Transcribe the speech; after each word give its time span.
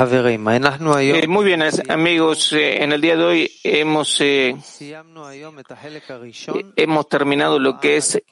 Eh, 0.00 1.26
muy 1.28 1.44
bien, 1.44 1.62
amigos, 1.90 2.54
eh, 2.54 2.82
en 2.82 2.92
el 2.92 3.02
día 3.02 3.16
de 3.16 3.22
hoy 3.24 3.52
hemos, 3.62 4.18
eh, 4.22 4.56
hemos 6.76 7.08
terminado 7.10 7.58
lo 7.58 7.78
que 7.78 7.98
es 7.98 8.22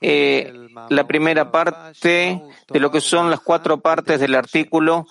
la 0.88 1.06
primera 1.06 1.50
parte 1.50 2.42
de 2.68 2.80
lo 2.80 2.90
que 2.90 3.02
son 3.02 3.28
las 3.28 3.40
cuatro 3.40 3.80
partes 3.80 4.18
del 4.18 4.34
artículo, 4.34 5.06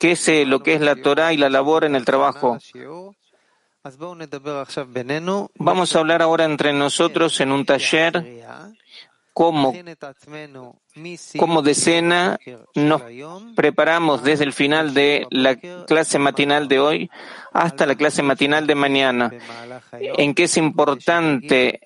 que 0.00 0.12
es 0.12 0.28
lo 0.48 0.64
que 0.64 0.74
es 0.74 0.80
la 0.80 0.96
Torah 0.96 1.32
y 1.32 1.36
la 1.36 1.48
labor 1.48 1.84
en 1.84 1.94
el 1.94 2.04
trabajo. 2.04 2.58
Vamos 5.54 5.94
a 5.94 5.98
hablar 6.00 6.22
ahora 6.22 6.44
entre 6.44 6.72
nosotros 6.72 7.40
en 7.40 7.52
un 7.52 7.64
taller 7.64 8.26
cómo, 9.40 9.72
como 11.38 11.62
decena 11.62 12.38
nos 12.74 13.00
preparamos 13.56 14.22
desde 14.22 14.44
el 14.44 14.52
final 14.52 14.92
de 14.92 15.26
la 15.30 15.56
clase 15.56 16.18
matinal 16.18 16.68
de 16.68 16.78
hoy 16.78 17.10
hasta 17.50 17.86
la 17.86 17.94
clase 17.94 18.22
matinal 18.22 18.66
de 18.66 18.74
mañana, 18.74 19.30
en 19.92 20.34
que 20.34 20.42
es 20.44 20.58
importante 20.58 21.80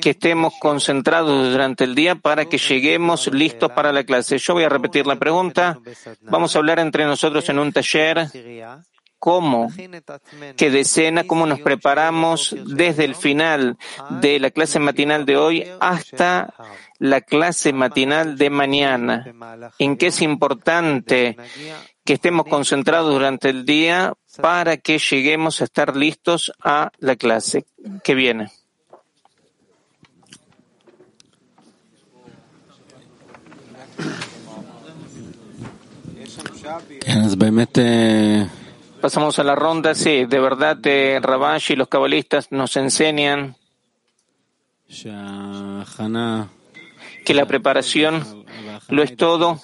que 0.00 0.10
estemos 0.10 0.54
concentrados 0.60 1.50
durante 1.50 1.82
el 1.82 1.96
día 1.96 2.14
para 2.14 2.44
que 2.44 2.58
lleguemos 2.58 3.26
listos 3.32 3.72
para 3.72 3.92
la 3.92 4.04
clase. 4.04 4.38
Yo 4.38 4.54
voy 4.54 4.62
a 4.62 4.68
repetir 4.68 5.04
la 5.04 5.16
pregunta. 5.16 5.80
Vamos 6.20 6.54
a 6.54 6.60
hablar 6.60 6.78
entre 6.78 7.04
nosotros 7.04 7.48
en 7.48 7.58
un 7.58 7.72
taller 7.72 8.28
cómo 9.22 9.68
que 10.56 10.70
decena, 10.72 11.22
cómo 11.22 11.46
nos 11.46 11.60
preparamos 11.60 12.56
desde 12.66 13.04
el 13.04 13.14
final 13.14 13.78
de 14.20 14.40
la 14.40 14.50
clase 14.50 14.80
matinal 14.80 15.24
de 15.24 15.36
hoy 15.36 15.64
hasta 15.78 16.52
la 17.02 17.20
clase 17.20 17.72
matinal 17.72 18.38
de 18.38 18.48
mañana, 18.48 19.26
en 19.80 19.96
que 19.96 20.06
es 20.06 20.22
importante 20.22 21.36
que 22.04 22.12
estemos 22.12 22.46
concentrados 22.46 23.12
durante 23.12 23.50
el 23.50 23.64
día 23.64 24.14
para 24.40 24.76
que 24.76 25.00
lleguemos 25.00 25.60
a 25.60 25.64
estar 25.64 25.96
listos 25.96 26.52
a 26.62 26.92
la 26.98 27.16
clase 27.16 27.66
que 28.04 28.14
viene. 28.14 28.52
Pasamos 39.00 39.40
a 39.40 39.42
la 39.42 39.56
ronda, 39.56 39.96
sí, 39.96 40.24
de 40.26 40.38
verdad, 40.38 40.76
de 40.76 41.18
Rabash 41.20 41.72
y 41.72 41.74
los 41.74 41.88
cabalistas 41.88 42.52
nos 42.52 42.76
enseñan 42.76 43.56
que 47.24 47.34
la 47.34 47.46
preparación 47.46 48.44
lo 48.88 49.02
es 49.02 49.16
todo 49.16 49.60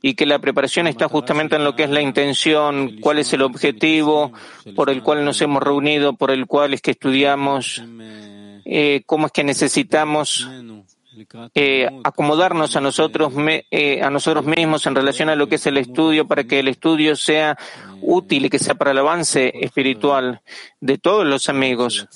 y 0.00 0.14
que 0.14 0.26
la 0.26 0.38
preparación 0.38 0.86
está 0.86 1.08
justamente 1.08 1.56
en 1.56 1.64
lo 1.64 1.74
que 1.74 1.84
es 1.84 1.90
la 1.90 2.00
intención, 2.00 2.98
cuál 3.00 3.18
es 3.18 3.32
el 3.32 3.42
objetivo 3.42 4.32
por 4.76 4.90
el 4.90 5.02
cual 5.02 5.24
nos 5.24 5.40
hemos 5.42 5.62
reunido, 5.62 6.14
por 6.14 6.30
el 6.30 6.46
cual 6.46 6.74
es 6.74 6.80
que 6.80 6.92
estudiamos, 6.92 7.82
eh, 8.64 9.02
cómo 9.06 9.26
es 9.26 9.32
que 9.32 9.44
necesitamos 9.44 10.48
eh, 11.54 11.88
acomodarnos 12.04 12.74
a 12.76 12.80
nosotros, 12.80 13.32
eh, 13.70 14.00
a 14.02 14.08
nosotros 14.08 14.46
mismos 14.46 14.86
en 14.86 14.94
relación 14.94 15.28
a 15.28 15.36
lo 15.36 15.46
que 15.46 15.56
es 15.56 15.66
el 15.66 15.76
estudio 15.76 16.26
para 16.26 16.44
que 16.44 16.60
el 16.60 16.68
estudio 16.68 17.16
sea 17.16 17.58
útil 18.00 18.46
y 18.46 18.48
que 18.48 18.58
sea 18.58 18.74
para 18.74 18.92
el 18.92 18.98
avance 18.98 19.52
espiritual 19.60 20.40
de 20.80 20.98
todos 20.98 21.26
los 21.26 21.48
amigos, 21.48 22.08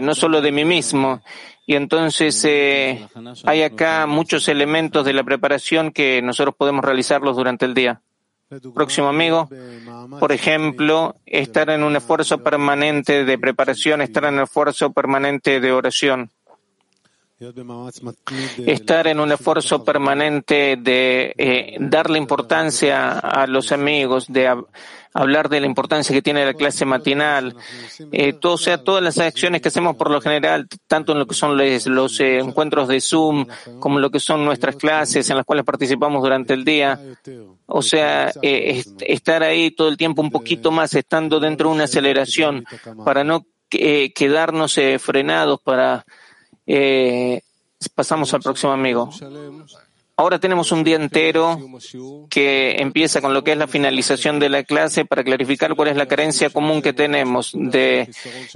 no 0.00 0.14
solo 0.14 0.40
de 0.40 0.52
mí 0.52 0.64
mismo. 0.64 1.22
Y 1.66 1.76
entonces 1.76 2.44
hay 3.44 3.62
acá 3.62 4.06
muchos 4.06 4.48
elementos 4.48 5.04
de 5.04 5.12
la 5.12 5.24
preparación 5.24 5.92
que 5.92 6.20
nosotros 6.22 6.54
podemos 6.56 6.84
realizarlos 6.84 7.36
durante 7.36 7.64
el 7.64 7.74
día. 7.74 8.00
Próximo 8.74 9.08
amigo, 9.08 9.48
por 10.20 10.30
ejemplo, 10.30 11.16
estar 11.26 11.70
en 11.70 11.82
un 11.82 11.96
esfuerzo 11.96 12.42
permanente 12.42 13.24
de 13.24 13.38
preparación, 13.38 14.02
estar 14.02 14.24
en 14.26 14.34
un 14.34 14.42
esfuerzo 14.42 14.92
permanente 14.92 15.60
de 15.60 15.72
oración 15.72 16.30
estar 18.66 19.08
en 19.08 19.18
un 19.18 19.32
esfuerzo 19.32 19.82
permanente 19.84 20.76
de 20.78 21.34
eh, 21.36 21.76
darle 21.80 22.18
importancia 22.18 23.18
a 23.18 23.48
los 23.48 23.72
amigos, 23.72 24.26
de 24.28 24.54
hablar 25.12 25.48
de 25.48 25.58
la 25.58 25.66
importancia 25.66 26.14
que 26.14 26.22
tiene 26.22 26.44
la 26.44 26.54
clase 26.54 26.84
matinal, 26.84 27.56
eh, 28.12 28.34
todo, 28.34 28.56
sea, 28.56 28.84
todas 28.84 29.02
las 29.02 29.18
acciones 29.18 29.62
que 29.62 29.68
hacemos 29.68 29.96
por 29.96 30.12
lo 30.12 30.20
general, 30.20 30.68
tanto 30.86 31.12
en 31.12 31.18
lo 31.18 31.26
que 31.26 31.34
son 31.34 31.56
los, 31.56 32.20
eh, 32.20 32.38
encuentros 32.38 32.86
de 32.86 33.00
Zoom, 33.00 33.46
como 33.80 33.98
en 33.98 34.02
lo 34.02 34.10
que 34.10 34.20
son 34.20 34.44
nuestras 34.44 34.76
clases 34.76 35.28
en 35.28 35.36
las 35.36 35.44
cuales 35.44 35.64
participamos 35.64 36.22
durante 36.22 36.54
el 36.54 36.64
día. 36.64 37.00
O 37.66 37.82
sea, 37.82 38.32
estar 38.42 39.42
ahí 39.42 39.72
todo 39.72 39.88
el 39.88 39.96
tiempo 39.96 40.22
un 40.22 40.30
poquito 40.30 40.70
más, 40.70 40.94
estando 40.94 41.40
dentro 41.40 41.68
de 41.68 41.74
una 41.74 41.84
aceleración, 41.84 42.64
para 43.04 43.24
no 43.24 43.44
quedarnos 43.68 44.78
frenados, 45.00 45.60
para 45.60 46.04
eh, 46.66 47.40
pasamos 47.94 48.32
al 48.34 48.40
próximo 48.42 48.72
amigo. 48.72 49.10
Ahora 50.16 50.38
tenemos 50.38 50.70
un 50.70 50.84
día 50.84 50.94
entero 50.94 51.58
que 52.30 52.76
empieza 52.78 53.20
con 53.20 53.34
lo 53.34 53.42
que 53.42 53.50
es 53.50 53.58
la 53.58 53.66
finalización 53.66 54.38
de 54.38 54.48
la 54.48 54.62
clase 54.62 55.04
para 55.04 55.24
clarificar 55.24 55.74
cuál 55.74 55.88
es 55.88 55.96
la 55.96 56.06
carencia 56.06 56.50
común 56.50 56.82
que 56.82 56.92
tenemos 56.92 57.50
de 57.52 58.08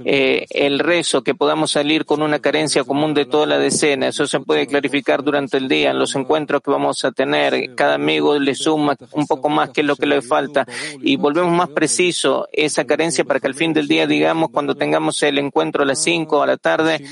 eh, 0.05 0.45
el 0.51 0.79
rezo, 0.79 1.21
que 1.21 1.35
podamos 1.35 1.71
salir 1.71 2.05
con 2.05 2.21
una 2.21 2.39
carencia 2.39 2.85
común 2.85 3.13
de 3.13 3.25
toda 3.25 3.45
la 3.45 3.57
decena. 3.57 4.07
Eso 4.07 4.25
se 4.25 4.39
puede 4.39 4.67
clarificar 4.67 5.21
durante 5.21 5.57
el 5.57 5.67
día 5.67 5.91
en 5.91 5.99
los 5.99 6.15
encuentros 6.15 6.61
que 6.61 6.71
vamos 6.71 7.03
a 7.03 7.11
tener. 7.11 7.75
Cada 7.75 7.95
amigo 7.95 8.39
le 8.39 8.55
suma 8.55 8.95
un 9.11 9.27
poco 9.27 9.49
más 9.49 9.71
que 9.71 9.83
lo 9.83 9.97
que 9.97 10.05
le 10.05 10.21
falta 10.21 10.65
y 11.01 11.17
volvemos 11.17 11.51
más 11.51 11.69
preciso 11.71 12.47
esa 12.53 12.85
carencia 12.85 13.25
para 13.25 13.41
que 13.41 13.47
al 13.47 13.55
fin 13.55 13.73
del 13.73 13.89
día 13.89 14.07
digamos 14.07 14.51
cuando 14.53 14.75
tengamos 14.75 15.21
el 15.23 15.37
encuentro 15.37 15.83
a 15.83 15.85
las 15.85 16.01
5 16.03 16.41
a 16.41 16.47
la 16.47 16.55
tarde 16.55 17.03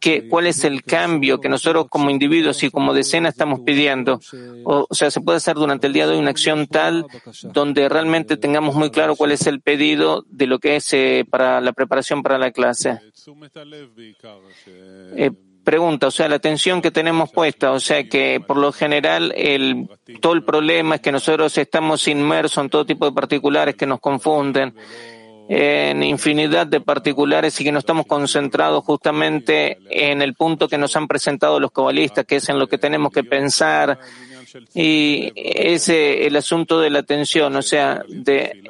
que 0.00 0.26
cuál 0.28 0.46
es 0.46 0.64
el 0.64 0.82
cambio 0.82 1.40
que 1.40 1.50
nosotros 1.50 1.88
como 1.90 2.08
individuos 2.08 2.62
y 2.62 2.70
como 2.70 2.94
decena 2.94 3.28
estamos 3.28 3.49
pidiendo. 3.58 4.20
O, 4.64 4.86
sea, 4.92 5.10
se 5.10 5.20
puede 5.20 5.38
hacer 5.38 5.56
durante 5.56 5.88
el 5.88 5.92
día 5.92 6.06
de 6.06 6.12
hoy 6.12 6.20
una 6.20 6.30
acción 6.30 6.68
tal 6.68 7.06
donde 7.42 7.88
realmente 7.88 8.36
tengamos 8.36 8.76
muy 8.76 8.90
claro 8.90 9.16
cuál 9.16 9.32
es 9.32 9.46
el 9.48 9.60
pedido 9.60 10.24
de 10.28 10.46
lo 10.46 10.60
que 10.60 10.76
es 10.76 10.92
eh, 10.92 11.26
para 11.28 11.60
la 11.60 11.72
preparación 11.72 12.22
para 12.22 12.38
la 12.38 12.52
clase. 12.52 13.00
Eh, 15.16 15.30
pregunta, 15.64 16.06
o 16.06 16.10
sea, 16.10 16.28
la 16.28 16.36
atención 16.36 16.80
que 16.80 16.90
tenemos 16.90 17.30
puesta, 17.30 17.72
o 17.72 17.80
sea 17.80 18.08
que 18.08 18.40
por 18.40 18.56
lo 18.56 18.72
general 18.72 19.32
el, 19.36 19.88
todo 20.20 20.32
el 20.32 20.42
problema 20.42 20.96
es 20.96 21.00
que 21.00 21.12
nosotros 21.12 21.56
estamos 21.58 22.06
inmersos 22.08 22.64
en 22.64 22.70
todo 22.70 22.86
tipo 22.86 23.04
de 23.04 23.12
particulares 23.12 23.74
que 23.74 23.86
nos 23.86 24.00
confunden 24.00 24.74
en 25.52 26.04
infinidad 26.04 26.68
de 26.68 26.80
particulares 26.80 27.60
y 27.60 27.64
que 27.64 27.72
no 27.72 27.80
estamos 27.80 28.06
concentrados 28.06 28.84
justamente 28.84 29.78
en 29.90 30.22
el 30.22 30.34
punto 30.34 30.68
que 30.68 30.78
nos 30.78 30.94
han 30.94 31.08
presentado 31.08 31.58
los 31.58 31.72
cabalistas, 31.72 32.24
que 32.24 32.36
es 32.36 32.48
en 32.48 32.60
lo 32.60 32.68
que 32.68 32.78
tenemos 32.78 33.10
que 33.10 33.24
pensar. 33.24 33.98
Y 34.74 35.32
ese 35.34 36.24
el 36.28 36.36
asunto 36.36 36.78
de 36.78 36.90
la 36.90 37.00
atención, 37.00 37.56
o 37.56 37.62
sea, 37.62 38.00
de, 38.08 38.62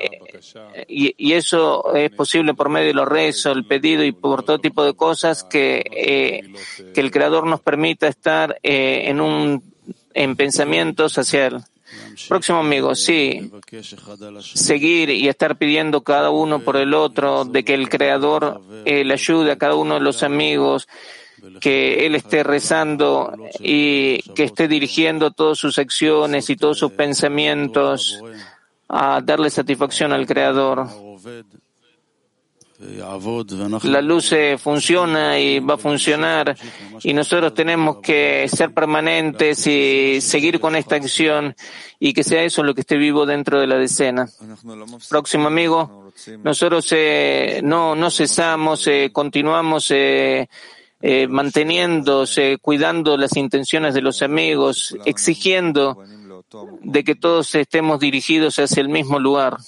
y, 0.89 1.33
eso 1.35 1.95
es 1.95 2.11
posible 2.13 2.55
por 2.55 2.71
medio 2.71 2.89
de 2.89 2.95
los 2.95 3.09
rezos, 3.09 3.55
el 3.55 3.67
pedido 3.67 4.03
y 4.03 4.13
por 4.13 4.43
todo 4.43 4.59
tipo 4.59 4.83
de 4.83 4.95
cosas 4.95 5.45
que, 5.45 5.85
eh, 5.85 6.51
que 6.95 7.01
el 7.03 7.11
Creador 7.11 7.47
nos 7.47 7.61
permita 7.61 8.09
estar 8.09 8.59
eh, 8.63 9.03
en 9.05 9.21
un 9.21 9.63
en 10.15 10.35
pensamientos 10.35 11.19
hacia 11.19 11.49
Él. 11.49 11.61
Próximo 12.29 12.59
amigo, 12.59 12.95
sí, 12.95 13.51
seguir 14.41 15.11
y 15.11 15.29
estar 15.29 15.57
pidiendo 15.57 16.03
cada 16.03 16.31
uno 16.31 16.61
por 16.61 16.77
el 16.77 16.95
otro, 16.95 17.45
de 17.45 17.65
que 17.65 17.75
el 17.75 17.89
Creador 17.89 18.61
eh, 18.85 19.05
le 19.05 19.15
ayude 19.15 19.53
a 19.53 19.57
cada 19.57 19.75
uno 19.75 19.95
de 19.95 20.01
los 20.01 20.23
amigos, 20.23 20.89
que 21.61 22.07
él 22.07 22.15
esté 22.15 22.43
rezando 22.43 23.33
y 23.59 24.23
que 24.35 24.45
esté 24.45 24.69
dirigiendo 24.69 25.31
todas 25.31 25.59
sus 25.59 25.79
acciones 25.79 26.51
y 26.51 26.57
todos 26.57 26.79
sus 26.79 26.93
pensamientos 26.93 28.21
a 28.89 29.21
darle 29.21 29.51
satisfacción 29.51 30.13
al 30.13 30.27
Creador 30.27 30.87
la 33.83 34.01
luz 34.01 34.35
funciona 34.59 35.39
y 35.39 35.61
va 35.61 35.75
a 35.75 35.79
funcionar 35.79 36.57
y 37.03 37.13
nosotros 37.13 37.53
tenemos 37.53 37.99
que 37.99 38.49
ser 38.49 38.73
permanentes 38.73 39.67
y 39.67 40.21
seguir 40.23 40.59
con 40.61 40.75
esta 40.77 40.97
acción 40.97 41.55
y 41.99 42.15
que 42.15 42.25
sea 42.25 42.43
eso 42.43 42.63
lo 42.63 42.75
que 42.75 42.81
esté 42.81 42.97
vivo 42.97 43.27
dentro 43.27 43.61
de 43.61 43.67
la 43.67 43.77
decena. 43.77 44.29
Próximo 45.11 45.49
amigo, 45.49 46.13
nosotros 46.43 46.89
eh, 46.93 47.61
no, 47.63 47.95
no 47.95 48.11
cesamos, 48.11 48.87
eh, 48.87 49.11
continuamos 49.13 49.91
eh, 49.91 50.49
eh, 51.03 51.27
manteniéndose, 51.29 52.59
cuidando 52.61 53.17
las 53.17 53.37
intenciones 53.37 53.95
de 53.95 54.03
los 54.03 54.21
amigos, 54.21 54.97
exigiendo 55.07 56.03
de 56.83 57.05
que 57.05 57.15
todos 57.15 57.55
estemos 57.55 58.01
dirigidos 58.01 58.59
hacia 58.59 58.83
el 58.83 58.89
mismo 58.89 59.19
lugar. 59.19 59.59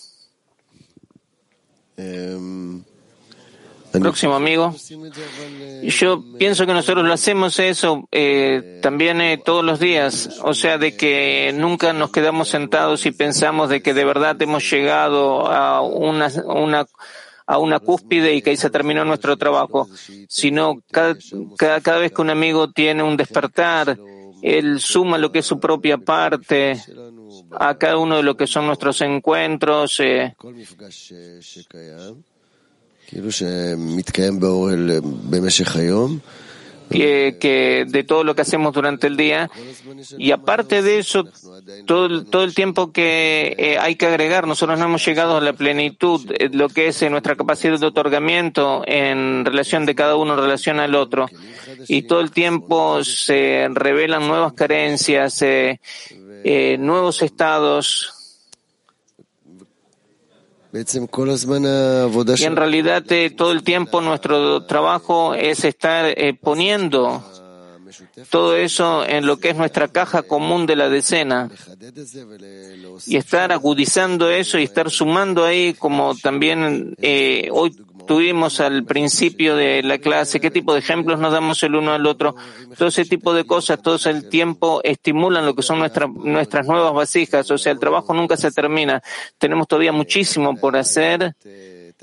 Em, 1.96 2.82
Próximo 4.00 4.34
amigo. 4.34 4.74
Yo 5.82 6.24
pienso 6.38 6.66
que 6.66 6.72
nosotros 6.72 7.04
lo 7.04 7.12
hacemos 7.12 7.58
eso 7.58 8.08
eh, 8.10 8.80
también 8.82 9.20
eh, 9.20 9.40
todos 9.44 9.64
los 9.64 9.80
días, 9.80 10.40
o 10.42 10.54
sea, 10.54 10.78
de 10.78 10.96
que 10.96 11.52
nunca 11.54 11.92
nos 11.92 12.10
quedamos 12.10 12.48
sentados 12.48 13.04
y 13.06 13.10
pensamos 13.10 13.68
de 13.68 13.82
que 13.82 13.94
de 13.94 14.04
verdad 14.04 14.40
hemos 14.40 14.68
llegado 14.70 15.46
a 15.46 15.82
una, 15.82 16.28
una 16.46 16.86
a 17.46 17.58
una 17.58 17.80
cúspide 17.80 18.34
y 18.34 18.40
que 18.42 18.50
ahí 18.50 18.56
se 18.56 18.70
terminó 18.70 19.04
nuestro 19.04 19.36
trabajo, 19.36 19.88
sino 20.28 20.82
cada, 20.90 21.16
cada, 21.56 21.98
vez 21.98 22.12
que 22.12 22.22
un 22.22 22.30
amigo 22.30 22.70
tiene 22.70 23.02
un 23.02 23.16
despertar, 23.16 23.98
él 24.42 24.80
suma 24.80 25.18
lo 25.18 25.32
que 25.32 25.40
es 25.40 25.46
su 25.46 25.58
propia 25.60 25.98
parte 25.98 26.80
a 27.50 27.76
cada 27.76 27.98
uno 27.98 28.16
de 28.16 28.22
lo 28.22 28.36
que 28.36 28.46
son 28.46 28.66
nuestros 28.66 29.00
encuentros. 29.00 30.00
Eh, 30.00 30.34
que, 36.92 37.36
que, 37.40 37.84
de 37.88 38.04
todo 38.04 38.22
lo 38.22 38.34
que 38.34 38.42
hacemos 38.42 38.72
durante 38.72 39.06
el 39.06 39.16
día. 39.16 39.50
Y 40.18 40.30
aparte 40.30 40.82
de 40.82 40.98
eso, 40.98 41.24
todo, 41.86 42.24
todo 42.24 42.44
el 42.44 42.54
tiempo 42.54 42.92
que 42.92 43.54
eh, 43.58 43.78
hay 43.78 43.96
que 43.96 44.06
agregar, 44.06 44.46
nosotros 44.46 44.78
no 44.78 44.84
hemos 44.84 45.04
llegado 45.04 45.38
a 45.38 45.40
la 45.40 45.52
plenitud, 45.52 46.20
eh, 46.38 46.50
lo 46.52 46.68
que 46.68 46.88
es 46.88 47.02
eh, 47.02 47.10
nuestra 47.10 47.34
capacidad 47.36 47.78
de 47.78 47.86
otorgamiento 47.86 48.82
en 48.86 49.44
relación 49.44 49.86
de 49.86 49.94
cada 49.94 50.16
uno 50.16 50.34
en 50.34 50.40
relación 50.40 50.80
al 50.80 50.94
otro. 50.94 51.26
Y 51.88 52.02
todo 52.02 52.20
el 52.20 52.30
tiempo 52.30 53.02
se 53.02 53.68
revelan 53.70 54.28
nuevas 54.28 54.52
carencias, 54.52 55.42
nuevos 56.78 57.22
estados 57.22 58.21
y 60.72 62.44
en 62.44 62.56
realidad 62.56 63.04
eh, 63.12 63.30
todo 63.30 63.52
el 63.52 63.62
tiempo 63.62 64.00
nuestro 64.00 64.64
trabajo 64.64 65.34
es 65.34 65.64
estar 65.64 66.06
eh, 66.06 66.34
poniendo 66.34 67.22
todo 68.30 68.56
eso 68.56 69.04
en 69.06 69.26
lo 69.26 69.38
que 69.38 69.50
es 69.50 69.56
nuestra 69.56 69.88
caja 69.88 70.22
común 70.22 70.64
de 70.64 70.76
la 70.76 70.88
decena 70.88 71.50
y 73.06 73.16
estar 73.16 73.52
agudizando 73.52 74.30
eso 74.30 74.58
y 74.58 74.62
estar 74.62 74.90
sumando 74.90 75.44
ahí 75.44 75.74
como 75.74 76.14
también 76.16 76.94
eh, 77.02 77.48
hoy 77.52 77.76
tuvimos 78.06 78.60
al 78.60 78.84
principio 78.84 79.56
de 79.56 79.82
la 79.82 79.98
clase, 79.98 80.40
qué 80.40 80.50
tipo 80.50 80.72
de 80.72 80.80
ejemplos 80.80 81.18
nos 81.18 81.32
damos 81.32 81.62
el 81.62 81.74
uno 81.74 81.92
al 81.92 82.06
otro, 82.06 82.34
todo 82.76 82.88
ese 82.88 83.04
tipo 83.04 83.34
de 83.34 83.44
cosas, 83.44 83.80
todo 83.82 83.98
el 84.10 84.28
tiempo 84.28 84.80
estimulan 84.84 85.46
lo 85.46 85.54
que 85.54 85.62
son 85.62 85.78
nuestras 85.78 86.10
nuestras 86.10 86.66
nuevas 86.66 86.92
vasijas, 86.92 87.50
o 87.50 87.58
sea, 87.58 87.72
el 87.72 87.78
trabajo 87.78 88.14
nunca 88.14 88.36
se 88.36 88.50
termina, 88.50 89.02
tenemos 89.38 89.68
todavía 89.68 89.92
muchísimo 89.92 90.56
por 90.56 90.76
hacer 90.76 91.34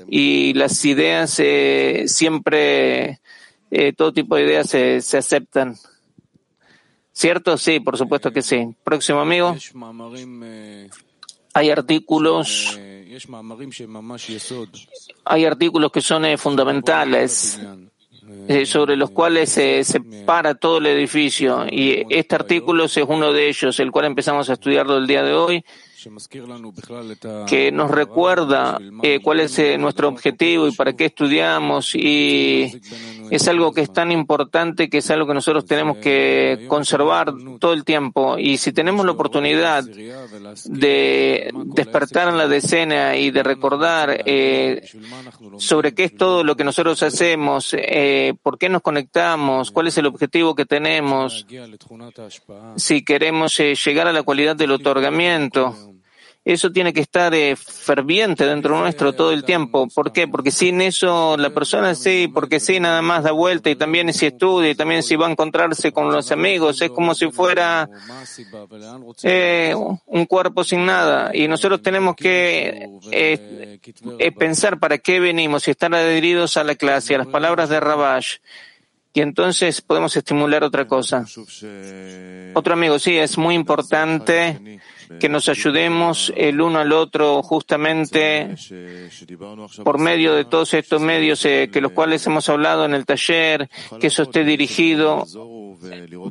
y 0.08 0.54
las 0.54 0.84
ideas 0.84 1.36
eh, 1.38 2.04
siempre, 2.06 3.20
eh, 3.70 3.92
todo 3.96 4.12
tipo 4.12 4.36
de 4.36 4.44
ideas 4.44 4.68
se, 4.68 5.00
se 5.00 5.18
aceptan. 5.18 5.76
¿Cierto? 7.12 7.58
Sí, 7.58 7.80
por 7.80 7.98
supuesto 7.98 8.30
que 8.32 8.40
sí. 8.40 8.74
Próximo 8.82 9.20
amigo. 9.20 9.54
Hay 11.54 11.70
artículos 11.70 12.78
hay 15.24 15.44
artículos 15.44 15.92
que 15.92 16.00
son 16.00 16.24
eh, 16.24 16.38
fundamentales 16.38 17.60
eh, 18.48 18.64
sobre 18.64 18.96
los 18.96 19.10
cuales 19.10 19.50
se, 19.50 19.82
se 19.84 20.00
para 20.00 20.54
todo 20.54 20.78
el 20.78 20.86
edificio. 20.86 21.66
Y 21.70 22.04
este 22.08 22.36
artículo 22.36 22.84
es 22.84 22.96
uno 22.96 23.32
de 23.32 23.48
ellos, 23.48 23.80
el 23.80 23.90
cual 23.90 24.06
empezamos 24.06 24.48
a 24.48 24.52
estudiarlo 24.52 24.96
el 24.96 25.06
día 25.06 25.22
de 25.22 25.34
hoy 25.34 25.64
que 27.46 27.72
nos 27.72 27.90
recuerda 27.90 28.78
eh, 29.02 29.20
cuál 29.22 29.40
es 29.40 29.58
eh, 29.58 29.76
nuestro 29.76 30.08
objetivo 30.08 30.66
y 30.66 30.72
para 30.72 30.94
qué 30.94 31.06
estudiamos 31.06 31.94
y 31.94 32.80
es 33.30 33.48
algo 33.48 33.72
que 33.72 33.82
es 33.82 33.92
tan 33.92 34.10
importante 34.10 34.88
que 34.88 34.98
es 34.98 35.10
algo 35.10 35.26
que 35.26 35.34
nosotros 35.34 35.66
tenemos 35.66 35.98
que 35.98 36.66
conservar 36.68 37.32
todo 37.58 37.72
el 37.72 37.84
tiempo. 37.84 38.38
Y 38.38 38.56
si 38.56 38.72
tenemos 38.72 39.04
la 39.04 39.12
oportunidad 39.12 39.84
de 39.84 41.50
despertar 41.66 42.28
en 42.28 42.38
la 42.38 42.48
decena 42.48 43.16
y 43.16 43.30
de 43.30 43.42
recordar 43.42 44.22
eh, 44.24 44.82
sobre 45.58 45.94
qué 45.94 46.04
es 46.04 46.16
todo 46.16 46.44
lo 46.44 46.56
que 46.56 46.64
nosotros 46.64 47.02
hacemos, 47.02 47.76
por 48.42 48.58
qué 48.58 48.68
nos 48.68 48.82
conectamos, 48.82 49.70
cuál 49.70 49.88
es 49.88 49.98
el 49.98 50.06
objetivo 50.06 50.54
que 50.54 50.66
tenemos, 50.66 51.46
si 52.76 53.04
queremos 53.04 53.56
llegar 53.58 54.08
a 54.08 54.12
la 54.12 54.22
cualidad 54.22 54.56
del 54.56 54.72
otorgamiento, 54.72 55.89
eso 56.44 56.72
tiene 56.72 56.92
que 56.92 57.00
estar 57.00 57.34
eh, 57.34 57.54
ferviente 57.54 58.46
dentro 58.46 58.78
nuestro 58.78 59.12
todo 59.12 59.30
el 59.32 59.44
tiempo. 59.44 59.88
¿Por 59.94 60.12
qué? 60.12 60.26
Porque 60.26 60.50
sin 60.50 60.80
eso 60.80 61.36
la 61.36 61.50
persona 61.50 61.94
sí, 61.94 62.30
porque 62.32 62.60
sí, 62.60 62.80
nada 62.80 63.02
más 63.02 63.24
da 63.24 63.32
vuelta 63.32 63.68
y 63.68 63.76
también 63.76 64.12
si 64.14 64.26
estudia 64.26 64.70
y 64.70 64.74
también 64.74 65.02
si 65.02 65.16
va 65.16 65.26
a 65.26 65.30
encontrarse 65.30 65.92
con 65.92 66.10
los 66.10 66.32
amigos, 66.32 66.80
es 66.80 66.90
como 66.90 67.14
si 67.14 67.30
fuera 67.30 67.88
eh, 69.22 69.74
un 70.06 70.26
cuerpo 70.26 70.64
sin 70.64 70.86
nada. 70.86 71.30
Y 71.34 71.46
nosotros 71.46 71.82
tenemos 71.82 72.16
que 72.16 72.88
eh, 73.10 74.32
pensar 74.38 74.78
para 74.78 74.98
qué 74.98 75.20
venimos 75.20 75.68
y 75.68 75.72
estar 75.72 75.94
adheridos 75.94 76.56
a 76.56 76.64
la 76.64 76.74
clase, 76.74 77.14
a 77.14 77.18
las 77.18 77.26
palabras 77.26 77.68
de 77.68 77.80
Rabash. 77.80 78.36
Y 79.12 79.22
entonces 79.22 79.80
podemos 79.80 80.16
estimular 80.16 80.62
otra 80.62 80.86
cosa. 80.86 81.24
Otro 82.54 82.72
amigo, 82.74 82.98
sí, 82.98 83.16
es 83.16 83.36
muy 83.38 83.56
importante 83.56 84.80
que 85.18 85.28
nos 85.28 85.48
ayudemos 85.48 86.32
el 86.36 86.60
uno 86.60 86.78
al 86.78 86.92
otro 86.92 87.42
justamente 87.42 88.54
por 89.84 89.98
medio 89.98 90.34
de 90.34 90.44
todos 90.44 90.74
estos 90.74 91.00
medios 91.00 91.44
eh, 91.44 91.68
que 91.72 91.80
los 91.80 91.90
cuales 91.90 92.24
hemos 92.26 92.48
hablado 92.48 92.84
en 92.84 92.94
el 92.94 93.04
taller, 93.04 93.68
que 94.00 94.06
eso 94.06 94.22
esté 94.22 94.44
dirigido 94.44 95.26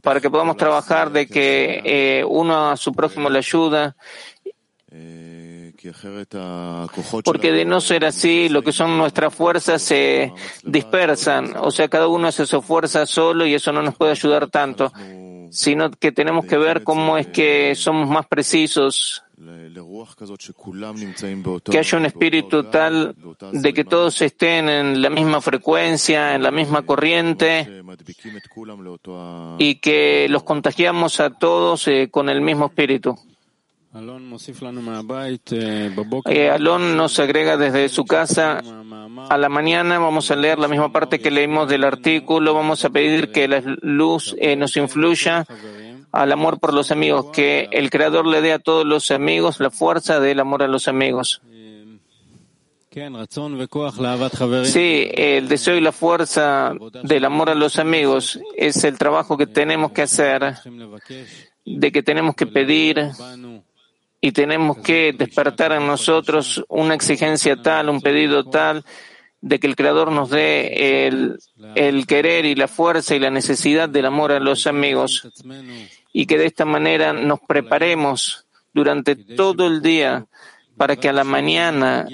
para 0.01 0.21
que 0.21 0.29
podamos 0.29 0.55
trabajar 0.55 1.11
de 1.11 1.27
que 1.27 1.81
eh, 1.83 2.23
uno 2.23 2.69
a 2.69 2.77
su 2.77 2.93
prójimo 2.93 3.29
le 3.29 3.39
ayuda. 3.39 3.95
Porque 7.23 7.51
de 7.51 7.65
no 7.65 7.81
ser 7.81 8.05
así, 8.05 8.49
lo 8.49 8.61
que 8.61 8.71
son 8.71 8.97
nuestras 8.97 9.33
fuerzas 9.33 9.81
se 9.81 10.33
dispersan. 10.63 11.55
O 11.57 11.71
sea, 11.71 11.87
cada 11.87 12.07
uno 12.07 12.27
hace 12.27 12.45
su 12.45 12.61
fuerza 12.61 13.05
solo 13.05 13.45
y 13.45 13.53
eso 13.53 13.71
no 13.71 13.81
nos 13.81 13.95
puede 13.95 14.11
ayudar 14.11 14.47
tanto 14.49 14.91
sino 15.51 15.89
que 15.91 16.11
tenemos 16.11 16.45
que 16.45 16.57
ver 16.57 16.83
cómo 16.83 17.17
es 17.17 17.27
que 17.27 17.75
somos 17.75 18.07
más 18.09 18.27
precisos, 18.27 19.23
que 21.63 21.77
haya 21.77 21.97
un 21.97 22.05
espíritu 22.05 22.63
tal 22.65 23.15
de 23.53 23.73
que 23.73 23.85
todos 23.85 24.21
estén 24.21 24.69
en 24.69 25.01
la 25.01 25.09
misma 25.09 25.41
frecuencia, 25.41 26.35
en 26.35 26.43
la 26.43 26.51
misma 26.51 26.81
corriente 26.81 27.83
y 29.57 29.75
que 29.75 30.27
los 30.29 30.43
contagiamos 30.43 31.19
a 31.19 31.29
todos 31.29 31.87
eh, 31.87 32.09
con 32.11 32.29
el 32.29 32.41
mismo 32.41 32.65
espíritu. 32.65 33.17
Eh, 36.25 36.49
Alon 36.49 36.95
nos 36.95 37.17
agrega 37.17 37.57
desde 37.57 37.89
su 37.89 38.05
casa 38.05 38.61
a 39.29 39.37
la 39.37 39.49
mañana, 39.49 39.97
vamos 39.97 40.29
a 40.29 40.35
leer 40.35 40.59
la 40.59 40.67
misma 40.67 40.91
parte 40.91 41.19
que 41.19 41.31
leímos 41.31 41.67
del 41.67 41.83
artículo, 41.83 42.53
vamos 42.53 42.85
a 42.85 42.91
pedir 42.91 43.31
que 43.31 43.47
la 43.47 43.61
luz 43.81 44.35
eh, 44.39 44.55
nos 44.55 44.77
influya 44.77 45.45
al 46.11 46.31
amor 46.31 46.59
por 46.59 46.73
los 46.73 46.91
amigos, 46.91 47.27
que 47.33 47.67
el 47.71 47.89
Creador 47.89 48.27
le 48.27 48.41
dé 48.41 48.53
a 48.53 48.59
todos 48.59 48.85
los 48.85 49.09
amigos 49.09 49.59
la 49.59 49.71
fuerza 49.71 50.19
del 50.19 50.39
amor 50.39 50.61
a 50.61 50.67
los 50.67 50.87
amigos. 50.87 51.41
Sí, 54.65 55.09
el 55.13 55.47
deseo 55.47 55.75
y 55.75 55.81
la 55.81 55.91
fuerza 55.91 56.73
del 57.03 57.25
amor 57.25 57.49
a 57.49 57.55
los 57.55 57.79
amigos 57.79 58.39
es 58.55 58.83
el 58.83 58.97
trabajo 58.97 59.37
que 59.37 59.47
tenemos 59.47 59.91
que 59.91 60.03
hacer, 60.03 60.55
de 61.65 61.91
que 61.91 62.03
tenemos 62.03 62.35
que 62.35 62.47
pedir 62.47 63.11
y 64.21 64.31
tenemos 64.31 64.77
que 64.79 65.13
despertar 65.17 65.71
en 65.71 65.87
nosotros 65.87 66.63
una 66.67 66.93
exigencia 66.93 67.61
tal, 67.61 67.89
un 67.89 68.01
pedido 68.01 68.43
tal, 68.43 68.83
de 69.41 69.59
que 69.59 69.67
el 69.67 69.75
Creador 69.75 70.11
nos 70.11 70.29
dé 70.29 71.07
el, 71.07 71.39
el, 71.75 72.05
querer 72.05 72.45
y 72.45 72.55
la 72.55 72.67
fuerza 72.67 73.15
y 73.15 73.19
la 73.19 73.29
necesidad 73.29 73.87
del 73.87 74.05
amor 74.05 74.33
a 74.33 74.39
los 74.39 74.67
amigos 74.67 75.29
y 76.11 76.25
que 76.25 76.37
de 76.37 76.45
esta 76.45 76.65
manera 76.65 77.13
nos 77.13 77.39
preparemos 77.39 78.45
durante 78.73 79.15
todo 79.15 79.67
el 79.67 79.81
día 79.81 80.25
para 80.75 80.95
que 80.95 81.09
a 81.09 81.13
la 81.13 81.23
mañana, 81.23 82.07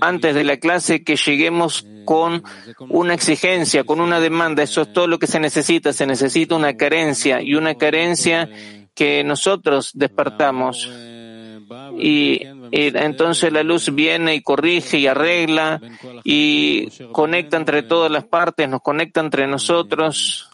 antes 0.00 0.34
de 0.34 0.44
la 0.44 0.56
clase, 0.56 1.04
que 1.04 1.16
lleguemos 1.16 1.86
con 2.04 2.42
una 2.88 3.14
exigencia, 3.14 3.84
con 3.84 4.00
una 4.00 4.18
demanda. 4.18 4.64
Eso 4.64 4.82
es 4.82 4.92
todo 4.92 5.06
lo 5.06 5.20
que 5.20 5.28
se 5.28 5.38
necesita. 5.38 5.92
Se 5.92 6.04
necesita 6.06 6.56
una 6.56 6.76
carencia 6.76 7.40
y 7.40 7.54
una 7.54 7.76
carencia 7.76 8.48
que 8.94 9.22
nosotros 9.22 9.92
despertamos 9.94 10.90
y, 11.98 12.40
entonces 12.72 13.52
la 13.52 13.62
luz 13.62 13.94
viene 13.94 14.34
y 14.34 14.42
corrige 14.42 14.98
y 14.98 15.06
arregla 15.06 15.80
y 16.24 16.88
conecta 17.12 17.56
entre 17.56 17.82
todas 17.82 18.10
las 18.10 18.24
partes, 18.24 18.68
nos 18.68 18.80
conecta 18.80 19.20
entre 19.20 19.46
nosotros 19.46 20.48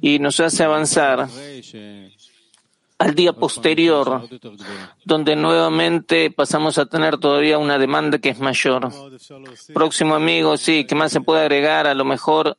y 0.00 0.18
nos 0.18 0.40
hace 0.40 0.64
avanzar. 0.64 1.28
al 2.98 3.14
día 3.14 3.34
posterior, 3.34 4.26
donde 5.04 5.36
nuevamente 5.36 6.30
pasamos 6.30 6.78
a 6.78 6.86
tener 6.86 7.18
todavía 7.18 7.58
una 7.58 7.78
demanda 7.78 8.18
que 8.18 8.30
es 8.30 8.38
mayor. 8.38 8.90
Próximo 9.74 10.14
amigo, 10.14 10.56
sí, 10.56 10.86
¿qué 10.86 10.94
más 10.94 11.12
se 11.12 11.20
puede 11.20 11.42
agregar? 11.42 11.86
A 11.86 11.94
lo 11.94 12.06
mejor 12.06 12.56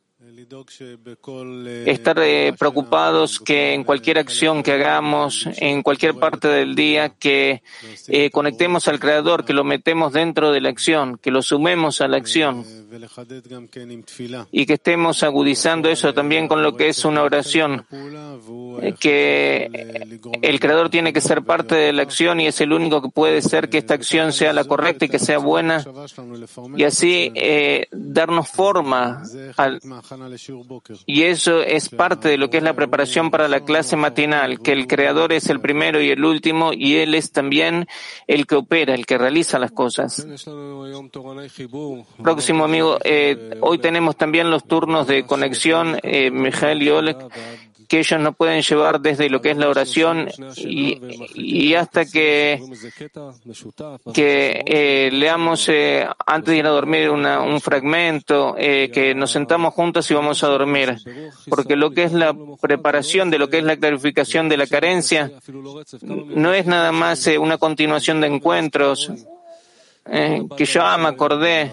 estar 1.88 2.20
eh, 2.20 2.53
preocupados 2.58 3.39
que 3.39 3.74
en 3.74 3.84
cualquier 3.84 4.20
acción 4.20 4.62
que 4.62 4.74
hagamos, 4.74 5.50
en 5.58 5.82
cualquier 5.82 6.13
parte 6.13 6.48
del 6.48 6.75
día, 6.75 7.10
que 7.10 7.63
eh, 8.08 8.29
conectemos 8.29 8.88
al 8.88 9.00
Creador, 9.00 9.46
que 9.46 9.53
lo 9.53 9.63
metemos 9.63 10.13
dentro 10.13 10.51
de 10.51 10.62
la 10.62 10.70
acción, 10.70 11.17
que 11.17 11.32
lo 11.32 11.41
sumemos 11.41 12.01
a 12.01 12.08
la 12.08 12.17
acción 12.17 12.63
y 14.51 14.66
que 14.66 14.74
estemos 14.74 15.24
agudizando 15.24 15.89
eso 15.89 16.13
también 16.13 16.48
con 16.48 16.63
lo 16.63 16.75
que 16.75 16.89
es 16.89 17.06
una 17.06 17.24
oración, 17.24 17.86
eh, 18.82 18.94
que 19.00 19.70
el 20.42 20.60
Creador 20.60 20.89
tiene 20.89 21.13
que 21.13 21.22
ser 21.22 21.44
parte 21.44 21.75
de 21.75 21.94
la 21.94 22.04
acción 22.04 22.39
y 22.39 22.48
es 22.48 22.62
el 22.62 22.74
único 22.74 23.01
que 23.01 23.10
puede 23.10 23.42
ser 23.42 23.70
que 23.70 23.77
esta 23.80 23.94
acción 23.94 24.34
sea 24.34 24.54
la 24.54 24.66
correcta 24.66 25.06
y 25.06 25.10
que 25.10 25.20
sea 25.20 25.38
buena. 25.38 25.84
Y 26.75 26.84
así 26.84 27.32
darnos 27.92 28.50
forma 28.50 29.24
y 31.06 31.24
eso 31.24 31.62
es 31.62 31.89
parte 31.89 32.30
de 32.30 32.38
lo 32.38 32.50
que 32.50 32.58
es 32.58 32.63
la 32.63 32.74
preparación 32.74 33.32
para 33.32 33.48
la 33.48 33.62
clase 33.62 33.96
matinal, 33.96 34.60
que 34.60 34.72
el 34.72 34.88
creador 34.88 35.34
es 35.34 35.50
el 35.50 35.60
primero 35.60 36.01
y 36.01 36.10
el 36.12 36.24
último 36.24 36.72
y 36.74 36.96
él 36.96 37.16
es 37.16 37.32
también 37.32 37.88
el 38.27 38.46
que 38.48 38.56
opera, 38.56 38.94
el 38.94 39.06
que 39.06 39.18
realiza 39.18 39.60
las 39.60 39.72
cosas. 39.72 40.25
Próximo 42.24 42.63
amigo, 42.63 42.87
eh, 43.03 43.58
hoy 43.62 43.77
tenemos 43.79 44.15
también 44.15 44.50
los 44.50 44.65
turnos 44.65 45.08
de 45.08 45.25
conexión, 45.25 46.00
eh, 46.03 46.32
Mijael 46.32 46.82
y 46.82 46.89
Oleg 46.89 47.17
que 47.88 48.00
ellos 48.00 48.20
no 48.20 48.34
pueden 48.34 48.62
llevar 48.62 49.00
desde 49.00 49.29
lo 49.29 49.41
que 49.41 49.51
es 49.51 49.58
la 49.58 49.70
oración 49.70 50.27
y, 50.58 51.74
hasta 51.74 52.06
que, 52.06 52.60
eh, 54.15 55.10
leamos 55.12 55.70
eh, 55.70 56.06
antes 56.25 56.51
de 56.51 56.58
ir 56.58 56.65
a 56.65 56.72
dormir 56.72 57.10
un 57.10 57.62
fragmento, 57.62 58.56
que 58.58 59.13
nos 59.15 59.32
sentamos 59.32 59.74
juntos 59.74 60.10
y 60.12 60.13
vamos 60.13 60.44
a 60.44 60.48
dormir. 60.48 60.98
Porque 61.50 61.75
lo 61.75 61.91
que 61.91 62.03
es 62.03 62.13
la 62.13 62.36
preparación 62.60 63.29
de 63.29 63.39
lo 63.39 63.50
que 63.50 63.60
es 63.60 63.63
la 63.63 63.77
clarificación 63.77 64.50
de 64.50 64.58
la 64.58 64.67
carencia 64.67 65.32
no 66.01 66.53
es 66.53 66.65
nada 66.65 66.91
más 66.91 67.27
una 67.39 67.58
continuación 67.58 68.20
de 68.20 68.27
encuentros 68.27 69.12
que 70.06 70.65
yo 70.65 70.98
me 70.98 71.08
acordé 71.08 71.72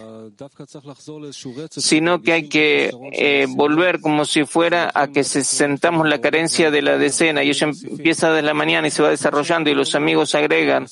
sino 1.71 2.23
que 2.23 2.33
hay 2.33 2.49
que 2.49 2.91
eh, 3.13 3.47
volver 3.49 4.01
como 4.01 4.25
si 4.25 4.45
fuera 4.45 4.91
a 4.95 5.09
que 5.09 5.25
se 5.25 5.45
sentamos 5.45 6.09
la 6.09 6.21
carencia 6.21 6.71
de 6.71 6.83
la 6.83 6.99
decena. 6.99 7.43
Y 7.45 7.51
eso 7.51 7.67
empieza 7.67 8.31
desde 8.31 8.43
la 8.43 8.55
mañana 8.55 8.89
y 8.89 8.91
se 8.91 9.03
va 9.03 9.11
desarrollando 9.11 9.71
y 9.71 9.75
los 9.75 9.95
amigos 9.95 10.35
agregan, 10.35 10.87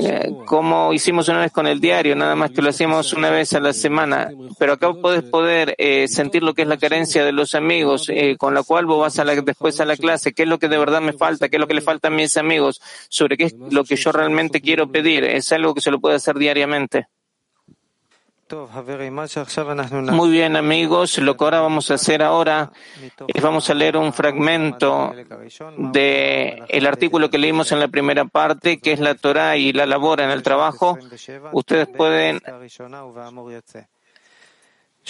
eh, 0.00 0.30
como 0.46 0.92
hicimos 0.92 1.28
una 1.28 1.40
vez 1.40 1.52
con 1.52 1.66
el 1.66 1.80
diario, 1.80 2.16
nada 2.16 2.34
más 2.34 2.50
que 2.50 2.62
lo 2.62 2.70
hacemos 2.70 3.12
una 3.12 3.30
vez 3.30 3.52
a 3.52 3.60
la 3.60 3.72
semana, 3.72 4.30
pero 4.58 4.74
acá 4.74 4.92
puedes 4.92 5.22
poder 5.22 5.74
eh, 5.78 6.08
sentir 6.08 6.42
lo 6.42 6.54
que 6.54 6.62
es 6.62 6.68
la 6.68 6.76
carencia 6.76 7.24
de 7.24 7.32
los 7.32 7.54
amigos, 7.54 8.10
con 8.38 8.54
la 8.54 8.62
cual 8.62 8.86
vos 8.86 9.00
vas 9.00 9.18
a 9.18 9.24
la, 9.24 9.34
después 9.36 9.80
a 9.80 9.84
la 9.84 9.96
clase, 9.96 10.32
qué 10.32 10.44
es 10.44 10.48
lo 10.48 10.58
que 10.58 10.68
de 10.68 10.78
verdad 10.78 11.00
me 11.00 11.12
falta, 11.12 11.48
qué 11.48 11.56
es 11.56 11.60
lo 11.60 11.66
que 11.66 11.74
le 11.74 11.80
falta 11.80 12.08
a 12.08 12.10
mis 12.10 12.36
amigos, 12.36 12.80
sobre 13.08 13.36
qué 13.36 13.44
es 13.44 13.54
lo 13.70 13.84
que 13.84 13.96
yo 13.96 14.12
realmente 14.12 14.60
quiero 14.60 14.90
pedir, 14.90 15.24
es 15.24 15.52
algo 15.52 15.74
que 15.74 15.80
se 15.80 15.90
lo 15.90 16.00
puede 16.00 16.16
hacer 16.16 16.38
diariamente. 16.38 17.08
Muy 20.12 20.30
bien, 20.30 20.56
amigos. 20.56 21.18
Lo 21.18 21.36
que 21.36 21.44
ahora 21.44 21.60
vamos 21.60 21.90
a 21.90 21.94
hacer 21.94 22.22
ahora 22.22 22.72
es 23.26 23.42
vamos 23.42 23.68
a 23.70 23.74
leer 23.74 23.96
un 23.96 24.12
fragmento 24.12 25.12
de 25.76 26.86
artículo 26.86 27.28
que 27.30 27.38
leímos 27.38 27.72
en 27.72 27.80
la 27.80 27.88
primera 27.88 28.24
parte, 28.24 28.78
que 28.78 28.92
es 28.92 29.00
la 29.00 29.14
Torah 29.14 29.56
y 29.56 29.72
la 29.72 29.86
labor 29.86 30.20
en 30.20 30.30
el 30.30 30.42
trabajo. 30.42 30.98
Ustedes 31.52 31.88
pueden 31.88 32.40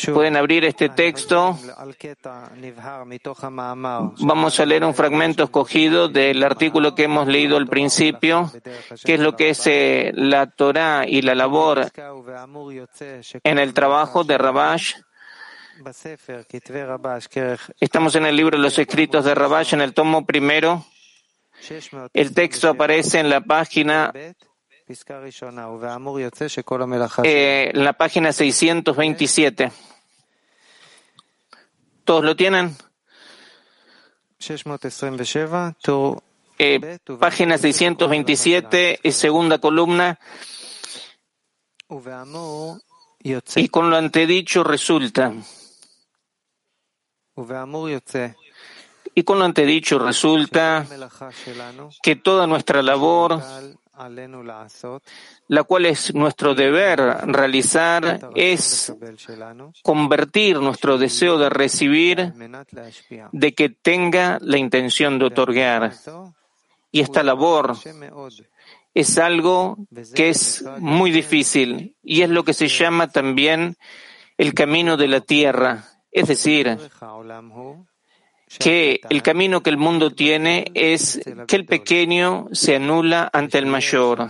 Pueden 0.07 0.37
abrir 0.37 0.65
este 0.65 0.89
texto. 0.89 1.59
Vamos 4.21 4.61
a 4.61 4.67
leer 4.67 4.85
un 4.85 4.95
fragmento 4.95 5.45
escogido 5.45 6.09
del 6.09 6.43
artículo 6.45 6.95
que 6.95 7.05
hemos 7.05 7.27
leído 7.27 7.57
al 7.57 7.67
principio, 7.67 8.53
que 9.05 9.15
es 9.15 9.21
lo 9.21 9.35
que 9.35 9.51
es 9.51 9.67
eh, 9.67 10.13
la 10.15 10.47
Torah 10.47 11.05
y 11.07 11.23
la 11.23 11.35
labor 11.35 11.91
en 13.43 13.59
el 13.59 13.75
trabajo 13.75 14.25
de 14.25 14.39
Rabash. 14.39 14.95
Estamos 17.81 18.15
en 18.15 18.27
el 18.27 18.37
libro 18.37 18.57
de 18.57 18.63
los 18.63 18.79
escritos 18.79 19.25
de 19.25 19.35
Rabash, 19.35 19.75
en 19.75 19.81
el 19.81 19.95
tomo 19.95 20.25
primero. 20.25 20.85
El 22.15 22.35
texto 22.35 22.69
aparece 22.69 23.19
en 23.19 23.31
la 23.31 23.41
página 23.41 24.13
eh, 27.25 27.71
la 27.75 27.93
página 27.93 28.33
627. 28.33 29.71
¿Todos 32.05 32.25
lo 32.25 32.35
tienen? 32.35 32.75
Eh, 36.59 36.99
página 37.21 37.59
627, 37.59 39.01
segunda 39.13 39.59
columna. 39.59 40.19
Y 43.57 43.69
con 43.69 43.91
lo 43.91 43.97
antedicho 43.97 44.65
resulta. 44.65 45.33
Y 49.15 49.23
con 49.25 49.39
lo 49.39 49.45
antedicho 49.45 49.99
resulta 49.99 50.87
que 52.03 52.17
toda 52.17 52.47
nuestra 52.47 52.83
labor 52.83 53.43
la 55.49 55.65
cual 55.65 55.87
es 55.87 56.15
nuestro 56.15 56.55
deber 56.55 56.99
realizar, 57.27 58.31
es 58.35 58.95
convertir 59.83 60.61
nuestro 60.61 60.99
deseo 60.99 61.39
de 61.39 61.49
recibir, 61.49 62.33
de 63.33 63.55
que 63.55 63.69
tenga 63.69 64.39
la 64.41 64.59
intención 64.59 65.19
de 65.19 65.25
otorgar. 65.27 65.93
Y 66.91 67.01
esta 67.01 67.23
labor 67.23 67.77
es 68.95 69.19
algo 69.19 69.77
que 70.15 70.31
es 70.31 70.65
muy 70.79 71.11
difícil 71.11 71.97
y 72.03 72.23
es 72.23 72.31
lo 72.31 72.45
que 72.45 72.55
se 72.55 72.69
llama 72.69 73.09
también 73.09 73.77
el 74.37 74.55
camino 74.55 74.97
de 74.97 75.09
la 75.09 75.21
tierra. 75.21 75.85
Es 76.11 76.29
decir, 76.29 76.79
que 78.59 79.01
el 79.11 79.23
camino 79.23 79.63
que 79.63 79.71
el 79.71 79.77
mundo 79.77 80.11
tiene 80.11 80.67
es 80.75 81.21
que 81.47 81.57
el 81.57 81.67
pequeño 81.67 82.49
se 82.53 82.77
anula 82.77 83.29
ante 83.33 83.59
el 83.59 83.67
mayor 83.67 84.29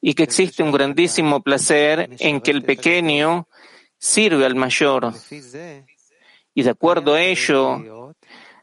y 0.00 0.14
que 0.14 0.22
existe 0.22 0.62
un 0.62 0.72
grandísimo 0.72 1.42
placer 1.42 2.08
en 2.18 2.40
que 2.40 2.50
el 2.50 2.62
pequeño 2.62 3.48
sirve 3.98 4.46
al 4.46 4.54
mayor. 4.54 5.12
Y 6.54 6.62
de 6.62 6.70
acuerdo 6.70 7.14
a 7.14 7.22
ello, 7.22 8.14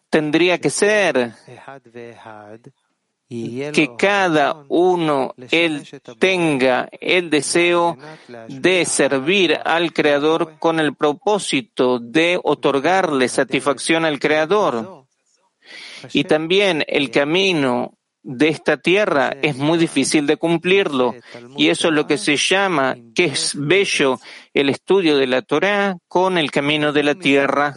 tendría 0.09 0.59
que 0.59 0.69
ser 0.69 1.33
que 3.27 3.96
cada 3.98 4.65
uno 4.67 5.34
él 5.50 5.88
tenga 6.20 6.88
el 7.01 7.29
deseo 7.29 7.98
de 8.48 8.86
servir 8.86 9.60
al 9.65 9.94
Creador 9.94 10.60
con 10.60 10.79
el 10.79 10.96
propósito 10.96 12.00
de 12.00 12.39
otorgarle 12.44 13.27
satisfacción 13.27 14.05
al 14.05 14.20
Creador. 14.20 15.05
Y 16.13 16.25
también 16.25 16.84
el 16.88 17.10
camino 17.10 17.98
de 18.22 18.50
esta 18.50 18.77
tierra 18.77 19.36
es 19.41 19.55
muy 19.55 19.77
difícil 19.77 20.27
de 20.27 20.38
cumplirlo. 20.38 21.15
Y 21.58 21.70
eso 21.70 21.88
es 21.88 21.94
lo 21.94 22.05
que 22.05 22.17
se 22.17 22.38
llama, 22.38 22.96
que 23.13 23.25
es 23.25 23.53
bello, 23.55 24.20
el 24.53 24.70
estudio 24.70 25.17
de 25.17 25.27
la 25.27 25.41
Torah 25.41 25.98
con 26.08 26.38
el 26.38 26.51
camino 26.51 26.91
de 26.91 27.03
la 27.03 27.15
tierra 27.15 27.75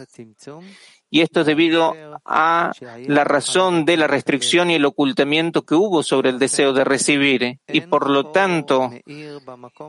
y 1.09 1.21
esto 1.21 1.41
es 1.41 1.45
debido 1.45 1.95
a 2.25 2.71
la 3.07 3.23
razón 3.23 3.85
de 3.85 3.97
la 3.97 4.07
restricción 4.07 4.69
y 4.69 4.75
el 4.75 4.85
ocultamiento 4.85 5.63
que 5.63 5.73
hubo 5.73 6.03
sobre 6.03 6.29
el 6.29 6.37
deseo 6.37 6.73
de 6.73 6.83
recibir. 6.83 7.59
Y 7.67 7.81
por 7.81 8.09
lo 8.09 8.27
tanto, 8.27 8.91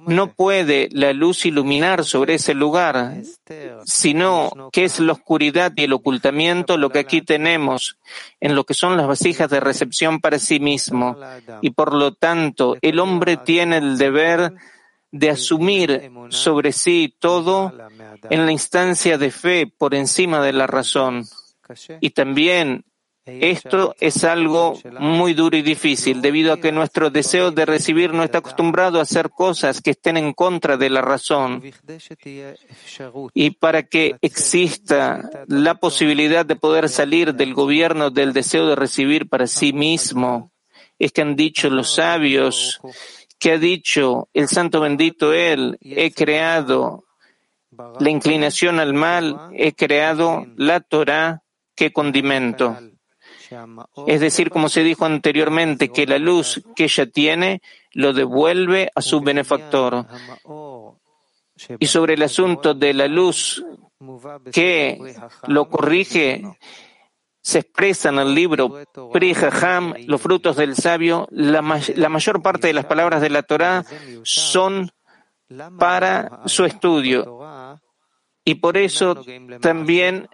no 0.07 0.33
puede 0.33 0.89
la 0.93 1.13
luz 1.13 1.45
iluminar 1.45 2.05
sobre 2.05 2.35
ese 2.35 2.55
lugar, 2.55 3.23
sino 3.85 4.71
que 4.73 4.85
es 4.85 5.01
la 5.01 5.13
oscuridad 5.13 5.73
y 5.77 5.85
el 5.85 5.93
ocultamiento 5.93 6.79
lo 6.79 6.91
que 6.91 7.01
aquí 7.01 7.21
tenemos 7.21 7.99
en 8.41 8.55
lo 8.55 8.65
que 8.65 8.75
son 8.75 8.97
las 8.97 9.07
vasijas 9.07 9.51
de 9.51 9.61
recepción 9.61 10.21
para 10.21 10.39
sí 10.39 10.61
mismo. 10.61 11.17
Y 11.61 11.71
por 11.71 11.95
lo 11.95 12.15
tanto, 12.15 12.77
el 12.81 12.99
hombre 12.99 13.37
tiene 13.37 13.77
el 13.79 13.99
deber 13.99 14.53
de 14.53 14.57
asumir 15.31 16.11
sobre 16.31 16.73
sí 16.73 17.15
todo 17.19 17.73
en 18.29 18.47
la 18.47 18.53
instancia 18.53 19.19
de 19.19 19.31
fe 19.31 19.67
por 19.67 19.95
encima 19.95 20.43
de 20.43 20.53
la 20.53 20.67
razón. 20.67 21.25
Y 22.01 22.11
también 22.11 22.85
Esto 23.27 23.95
es 24.01 24.25
algo 24.25 24.79
muy 24.99 25.35
duro 25.35 25.57
y 25.57 25.63
difícil, 25.63 26.23
debido 26.23 26.53
a 26.53 26.61
que 26.61 26.73
nuestro 26.73 27.11
deseo 27.11 27.51
de 27.51 27.67
recibir 27.67 28.13
no 28.13 28.25
está 28.25 28.39
acostumbrado 28.39 28.99
a 28.99 29.03
hacer 29.03 29.31
cosas 29.31 29.81
que 29.81 29.91
estén 29.91 30.17
en 30.17 30.33
contra 30.33 30.77
de 30.77 30.91
la 30.91 31.03
razón. 31.03 31.63
Y 33.35 33.51
para 33.51 33.83
que 33.85 34.17
exista 34.23 35.31
la 35.47 35.75
posibilidad 35.75 36.47
de 36.47 36.57
poder 36.57 36.89
salir 36.89 37.35
del 37.35 37.55
gobierno 37.55 38.11
del 38.11 38.33
deseo 38.33 38.67
de 38.67 38.75
recibir 38.75 39.29
para 39.29 39.47
sí 39.47 39.73
mismo, 39.73 40.51
es 40.99 41.13
que 41.13 41.23
han 41.23 41.37
dicho 41.37 41.71
los 41.71 41.95
sabios, 41.95 42.81
que 43.41 43.53
ha 43.53 43.59
dicho 43.59 44.29
el 44.35 44.49
santo 44.49 44.81
bendito 44.81 45.33
Él, 45.33 45.79
he 45.81 46.13
creado 46.13 47.05
la 47.99 48.11
inclinación 48.11 48.79
al 48.79 48.93
mal, 48.95 49.51
he 49.55 49.73
creado 49.73 50.47
la 50.57 50.81
Torah 50.81 51.43
que 51.75 51.93
condimento. 51.93 52.77
Es 54.07 54.21
decir, 54.21 54.51
como 54.51 54.69
se 54.69 54.85
dijo 54.85 55.07
anteriormente, 55.07 55.89
que 55.89 56.07
la 56.07 56.19
luz 56.19 56.63
que 56.77 56.85
ella 56.85 57.07
tiene 57.07 57.63
lo 57.93 58.13
devuelve 58.13 58.91
a 58.95 59.01
su 59.01 59.21
benefactor. 59.21 60.07
Y 61.79 61.87
sobre 61.87 62.15
el 62.15 62.23
asunto 62.23 62.75
de 62.75 62.93
la 62.95 63.09
luz 63.09 63.65
que 64.53 65.15
lo 65.47 65.69
corrige, 65.69 66.43
se 67.43 67.61
expresa 67.61 68.11
en 68.11 68.19
el 68.19 68.35
libro 68.35 68.83
Pri 69.13 69.35
los 70.07 70.21
frutos 70.21 70.57
del 70.57 70.77
sabio, 70.77 71.27
la, 71.31 71.81
la 71.97 72.09
mayor 72.09 72.43
parte 72.43 72.67
de 72.67 72.75
las 72.75 72.85
palabras 72.85 73.21
de 73.21 73.31
la 73.31 73.43
Torah 73.43 73.85
son 74.23 74.91
para 75.79 76.43
su 76.47 76.65
estudio. 76.65 77.39
Y 78.45 78.57
por 78.57 78.77
eso 78.77 79.23
también 79.61 80.29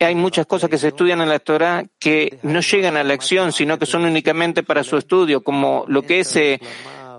hay 0.00 0.14
muchas 0.14 0.46
cosas 0.46 0.68
que 0.68 0.78
se 0.78 0.88
estudian 0.88 1.20
en 1.20 1.28
la 1.28 1.38
Torah 1.38 1.84
que 1.98 2.38
no 2.42 2.60
llegan 2.60 2.96
a 2.96 3.04
la 3.04 3.14
acción, 3.14 3.52
sino 3.52 3.78
que 3.78 3.86
son 3.86 4.04
únicamente 4.04 4.62
para 4.62 4.82
su 4.82 4.96
estudio, 4.96 5.42
como 5.42 5.84
lo 5.88 6.02
que 6.02 6.20
es 6.20 6.34
eh, 6.36 6.60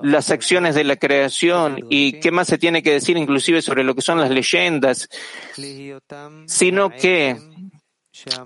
las 0.01 0.31
acciones 0.31 0.75
de 0.75 0.83
la 0.83 0.97
creación 0.97 1.79
y 1.89 2.19
qué 2.19 2.31
más 2.31 2.47
se 2.47 2.57
tiene 2.57 2.83
que 2.83 2.91
decir 2.91 3.15
inclusive 3.17 3.61
sobre 3.61 3.83
lo 3.83 3.95
que 3.95 4.01
son 4.01 4.19
las 4.19 4.29
leyendas, 4.29 5.07
sino 6.45 6.89
que, 6.89 7.37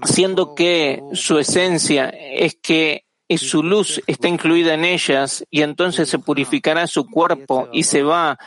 siendo 0.03 0.55
que 0.55 1.01
su 1.13 1.37
esencia 1.37 2.09
es 2.09 2.55
que 2.55 3.05
su 3.37 3.61
luz 3.61 4.01
está 4.07 4.27
incluida 4.27 4.73
en 4.73 4.85
ellas 4.85 5.45
y 5.51 5.61
entonces 5.61 6.09
se 6.09 6.19
purificará 6.19 6.87
su 6.87 7.05
cuerpo 7.09 7.67
y 7.73 7.83
se 7.83 8.01
va 8.01 8.37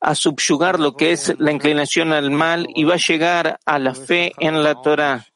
a 0.00 0.14
subyugar 0.14 0.80
lo 0.80 0.96
que 0.96 1.12
es 1.12 1.34
la 1.38 1.52
inclinación 1.52 2.12
al 2.12 2.30
mal 2.30 2.66
y 2.74 2.84
va 2.84 2.94
a 2.94 2.98
llegar 2.98 3.60
a 3.66 3.78
la 3.78 3.94
fe 3.94 4.32
en 4.38 4.62
la 4.62 4.80
Torah 4.80 5.26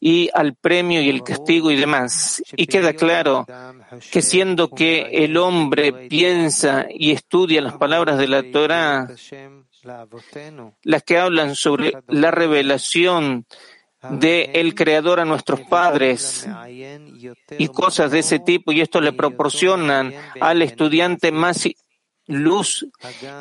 y 0.00 0.28
al 0.34 0.54
premio 0.54 1.00
y 1.00 1.08
el 1.08 1.22
castigo 1.22 1.70
y 1.70 1.76
demás. 1.76 2.42
Y 2.56 2.66
queda 2.66 2.92
claro 2.92 3.46
que 4.10 4.22
siendo 4.22 4.68
que 4.68 5.08
el 5.24 5.36
hombre 5.36 5.92
piensa 6.08 6.86
y 6.90 7.12
estudia 7.12 7.62
las 7.62 7.74
palabras 7.74 8.18
de 8.18 8.28
la 8.28 8.42
Torah, 8.50 9.08
las 10.82 11.02
que 11.04 11.18
hablan 11.18 11.54
sobre 11.54 11.92
la 12.08 12.30
revelación 12.30 13.46
de 14.10 14.50
el 14.54 14.74
creador 14.74 15.20
a 15.20 15.24
nuestros 15.24 15.60
padres 15.62 16.48
y 17.58 17.68
cosas 17.68 18.10
de 18.10 18.20
ese 18.20 18.38
tipo, 18.38 18.72
y 18.72 18.80
esto 18.80 19.00
le 19.00 19.12
proporcionan 19.12 20.12
al 20.40 20.62
estudiante 20.62 21.32
más 21.32 21.66
luz 22.26 22.86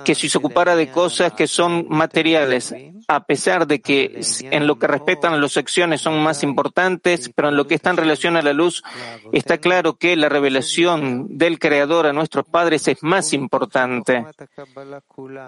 que 0.03 0.15
si 0.15 0.29
se 0.29 0.37
ocupara 0.37 0.75
de 0.75 0.91
cosas 0.91 1.33
que 1.33 1.47
son 1.47 1.85
materiales, 1.89 2.73
a 3.07 3.25
pesar 3.25 3.67
de 3.67 3.81
que 3.81 4.21
en 4.51 4.67
lo 4.67 4.77
que 4.77 4.87
respetan 4.87 5.33
a 5.33 5.37
las 5.37 5.57
acciones 5.57 6.01
son 6.01 6.21
más 6.21 6.43
importantes, 6.43 7.31
pero 7.33 7.49
en 7.49 7.57
lo 7.57 7.67
que 7.67 7.75
está 7.75 7.89
en 7.89 7.97
relación 7.97 8.37
a 8.37 8.41
la 8.41 8.53
luz, 8.53 8.83
está 9.31 9.57
claro 9.57 9.95
que 9.95 10.15
la 10.15 10.29
revelación 10.29 11.37
del 11.37 11.59
Creador 11.59 12.07
a 12.07 12.13
nuestros 12.13 12.45
padres 12.45 12.87
es 12.87 13.03
más 13.03 13.33
importante. 13.33 14.25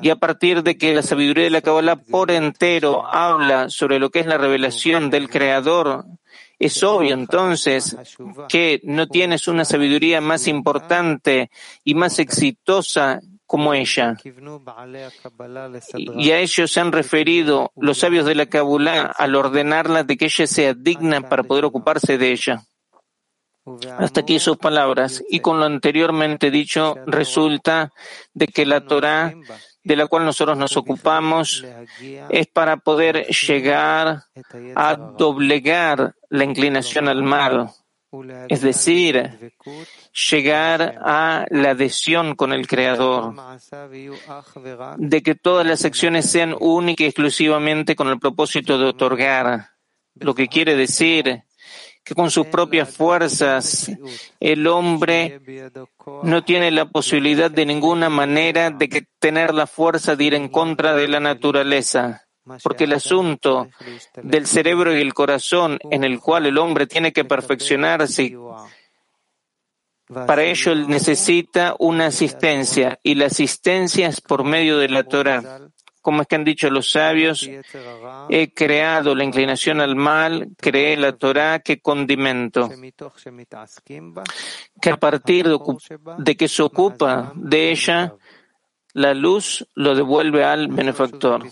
Y 0.02 0.10
a 0.10 0.16
partir 0.16 0.64
de 0.64 0.78
que 0.78 0.94
la 0.94 1.02
sabiduría 1.02 1.46
de 1.46 1.50
la 1.50 1.62
Kabbalah 1.62 1.98
por 1.98 2.32
entero 2.32 3.06
habla 3.06 3.70
sobre 3.70 4.00
lo 4.00 4.10
que 4.10 4.20
es 4.20 4.26
la 4.26 4.38
revelación 4.38 5.10
del 5.10 5.30
Creador, 5.30 6.06
es 6.60 6.84
obvio 6.84 7.14
entonces 7.14 7.98
que 8.50 8.80
no 8.84 9.08
tienes 9.08 9.48
una 9.48 9.66
sabiduría 9.66 10.22
más 10.22 10.48
importante 10.48 11.50
y 11.84 11.96
más 11.96 12.20
exitosa 12.20 13.20
como 13.46 13.74
ella. 13.74 14.18
Y 16.18 16.32
a 16.32 16.40
ellos 16.40 16.72
se 16.72 16.80
han 16.80 16.92
referido 16.92 17.72
los 17.76 18.00
sabios 18.00 18.26
de 18.26 18.36
la 18.36 18.48
Kabbalah 18.48 19.14
al 19.16 19.36
ordenarla 19.36 20.04
de 20.04 20.18
que 20.18 20.26
ella 20.26 20.48
sea 20.48 20.74
digna 20.74 21.30
para 21.30 21.44
poder 21.44 21.66
ocuparse 21.66 22.18
de 22.18 22.32
ella. 22.32 22.66
Hasta 23.98 24.22
aquí 24.22 24.40
sus 24.40 24.58
palabras. 24.58 25.24
Y 25.30 25.40
con 25.40 25.60
lo 25.60 25.66
anteriormente 25.66 26.52
dicho, 26.52 26.96
resulta 27.08 27.92
de 28.34 28.48
que 28.48 28.66
la 28.66 28.82
Torah 28.82 29.34
de 29.86 29.96
la 29.96 30.08
cual 30.08 30.26
nosotros 30.26 30.58
nos 30.58 30.76
ocupamos 30.76 31.64
es 32.30 32.48
para 32.48 32.78
poder 32.78 33.28
llegar 33.28 34.24
a 34.76 34.96
doblegar 34.96 36.16
la 36.30 36.44
inclinación 36.44 37.08
al 37.08 37.22
mal, 37.22 37.70
es 38.50 38.62
decir, 38.62 39.54
llegar 40.32 41.00
a 41.04 41.46
la 41.52 41.70
adhesión 41.70 42.36
con 42.36 42.52
el 42.52 42.68
Creador, 42.68 43.36
de 44.98 45.22
que 45.22 45.36
todas 45.36 45.68
las 45.68 45.86
acciones 45.86 46.32
sean 46.32 46.56
únicas 46.60 47.06
y 47.06 47.06
exclusivamente 47.06 47.96
con 47.96 48.08
el 48.08 48.20
propósito 48.20 48.80
de 48.80 48.86
otorgar, 48.86 49.70
lo 50.16 50.34
que 50.34 50.48
quiere 50.48 50.76
decir 50.76 51.44
que 52.06 52.14
con 52.14 52.30
sus 52.30 52.46
propias 52.46 52.96
fuerzas 52.96 53.92
el 54.40 54.68
hombre 54.68 55.42
no 56.22 56.44
tiene 56.44 56.70
la 56.70 56.86
posibilidad 56.86 57.50
de 57.50 57.66
ninguna 57.66 58.10
manera 58.10 58.70
de 58.70 59.08
tener 59.18 59.56
la 59.56 59.66
fuerza 59.66 60.16
de 60.16 60.24
ir 60.24 60.36
en 60.36 60.50
contra 60.50 60.96
de 60.96 61.08
la 61.08 61.20
naturaleza. 61.20 62.22
Porque 62.62 62.84
el 62.84 62.94
asunto 62.94 63.70
del 64.22 64.46
cerebro 64.46 64.96
y 64.96 65.02
el 65.02 65.16
corazón 65.16 65.80
en 65.90 66.04
el 66.04 66.20
cual 66.20 66.46
el 66.46 66.60
hombre 66.60 66.86
tiene 66.86 67.12
que 67.12 67.26
perfeccionarse, 67.26 68.38
para 70.28 70.44
ello 70.44 70.72
él 70.72 70.88
necesita 70.88 71.76
una 71.80 72.06
asistencia 72.06 73.00
y 73.02 73.16
la 73.16 73.26
asistencia 73.26 74.08
es 74.08 74.22
por 74.22 74.44
medio 74.44 74.78
de 74.78 74.90
la 74.90 75.04
Torah 75.06 75.72
como 76.06 76.22
es 76.22 76.28
que 76.28 76.36
han 76.36 76.44
dicho 76.44 76.70
los 76.70 76.92
sabios, 76.92 77.50
he 78.30 78.54
creado 78.54 79.16
la 79.16 79.24
inclinación 79.24 79.82
al 79.82 79.96
mal, 79.96 80.50
creé 80.56 80.96
la 80.98 81.14
Torah 81.14 81.62
que 81.62 81.82
condimento, 81.82 82.70
que 84.80 84.90
a 84.92 84.98
partir 84.98 85.48
de, 86.20 86.38
que 86.38 86.48
se 86.48 86.62
ocupa 86.62 87.34
de 87.34 87.72
ella, 87.72 88.14
la 88.94 89.16
luz 89.16 89.68
lo 89.74 89.96
devuelve 89.96 90.44
al 90.46 90.68
benefactor, 90.68 91.44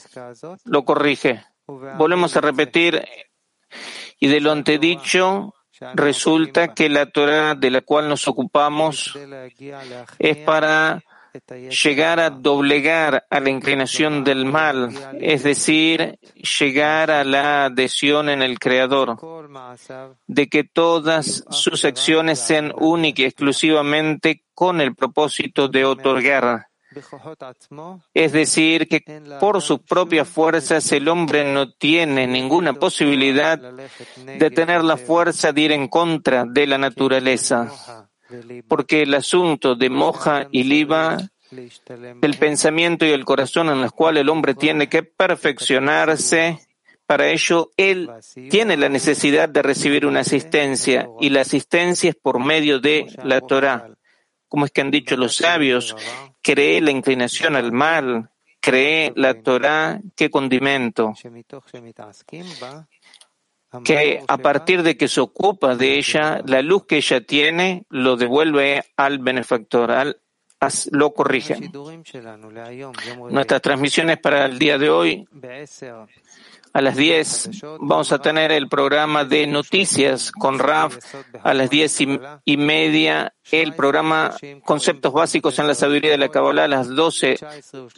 lo 0.65 0.85
corrige. 0.85 1.43
Volvemos 1.65 2.37
a 2.37 2.41
repetir, 2.41 3.03
y 4.19 4.27
de 4.27 4.39
lo 4.39 4.51
antedicho, 4.51 5.55
resulta 5.95 6.75
que 6.75 6.89
la 6.89 7.07
Torah 7.07 7.55
de 7.55 7.71
la 7.71 7.81
cual 7.81 8.07
nos 8.07 8.27
ocupamos 8.27 9.17
es 10.19 10.37
para 10.37 11.01
llegar 11.83 12.19
a 12.19 12.29
doblegar 12.29 13.25
a 13.29 13.39
la 13.39 13.49
inclinación 13.49 14.23
del 14.23 14.45
mal, 14.45 14.91
es 15.19 15.43
decir, 15.43 16.19
llegar 16.59 17.11
a 17.11 17.23
la 17.23 17.65
adhesión 17.65 18.29
en 18.29 18.41
el 18.41 18.59
Creador, 18.59 19.17
de 20.27 20.47
que 20.47 20.63
todas 20.63 21.43
sus 21.49 21.85
acciones 21.85 22.39
sean 22.39 22.71
únicas 22.75 23.19
y 23.19 23.25
exclusivamente 23.25 24.43
con 24.53 24.81
el 24.81 24.95
propósito 24.95 25.67
de 25.67 25.85
otorgar. 25.85 26.67
Es 28.13 28.31
decir, 28.31 28.87
que 28.87 29.03
por 29.39 29.61
sus 29.61 29.79
propias 29.79 30.27
fuerzas 30.27 30.91
el 30.91 31.07
hombre 31.07 31.51
no 31.51 31.71
tiene 31.71 32.27
ninguna 32.27 32.73
posibilidad 32.73 33.57
de 33.57 34.51
tener 34.51 34.83
la 34.83 34.97
fuerza 34.97 35.51
de 35.51 35.61
ir 35.61 35.71
en 35.71 35.87
contra 35.87 36.45
de 36.45 36.67
la 36.67 36.77
naturaleza 36.77 38.09
porque 38.67 39.03
el 39.03 39.13
asunto 39.13 39.75
de 39.75 39.89
moja 39.89 40.47
y 40.51 40.63
liba, 40.63 41.17
el 42.21 42.37
pensamiento 42.37 43.05
y 43.05 43.11
el 43.11 43.25
corazón 43.25 43.69
en 43.69 43.81
los 43.81 43.91
cuales 43.91 44.21
el 44.21 44.29
hombre 44.29 44.55
tiene 44.55 44.89
que 44.89 45.03
perfeccionarse, 45.03 46.59
para 47.05 47.27
ello 47.27 47.71
él 47.77 48.09
tiene 48.49 48.77
la 48.77 48.89
necesidad 48.89 49.49
de 49.49 49.61
recibir 49.61 50.05
una 50.05 50.21
asistencia 50.21 51.07
y 51.19 51.29
la 51.29 51.41
asistencia 51.41 52.09
es 52.09 52.15
por 52.15 52.39
medio 52.39 52.79
de 52.79 53.07
la 53.23 53.41
Torah. 53.41 53.89
Como 54.47 54.65
es 54.65 54.71
que 54.71 54.81
han 54.81 54.91
dicho 54.91 55.17
los 55.17 55.35
sabios, 55.35 55.95
cree 56.41 56.79
la 56.81 56.91
inclinación 56.91 57.55
al 57.55 57.71
mal, 57.71 58.29
cree 58.59 59.11
la 59.15 59.41
Torah 59.41 59.99
que 60.15 60.29
condimento 60.29 61.13
que 63.83 64.23
a 64.27 64.37
partir 64.37 64.83
de 64.83 64.97
que 64.97 65.07
se 65.07 65.21
ocupa 65.21 65.75
de 65.75 65.97
ella, 65.97 66.41
la 66.45 66.61
luz 66.61 66.85
que 66.85 66.97
ella 66.97 67.21
tiene 67.21 67.85
lo 67.89 68.15
devuelve 68.15 68.83
al 68.97 69.19
benefactor, 69.19 69.91
al, 69.91 70.17
lo 70.91 71.13
corrige. 71.13 71.57
Nuestras 73.29 73.61
transmisiones 73.61 74.17
para 74.19 74.45
el 74.45 74.59
día 74.59 74.77
de 74.77 74.89
hoy 74.89 75.27
A 76.73 76.81
las 76.81 76.95
10 76.95 77.61
vamos 77.81 78.11
a 78.11 78.17
tener 78.17 78.51
el 78.51 78.67
programa 78.67 79.25
de 79.25 79.45
noticias 79.45 80.31
con 80.31 80.57
Raf. 80.57 80.97
A 81.43 81.53
las 81.53 81.69
10 81.69 82.01
y, 82.45 82.57
media 82.57 83.35
el 83.51 83.75
programa 83.75 84.35
Conceptos 84.65 85.13
Básicos 85.13 85.59
en 85.59 85.67
la 85.67 85.75
Sabiduría 85.75 86.11
de 86.11 86.17
la 86.17 86.29
Kabbalah. 86.29 86.63
A 86.63 86.67
las 86.67 86.89
12 86.89 87.37